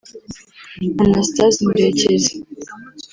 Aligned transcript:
Anastase 1.03 1.59
Murekezi 1.65 2.33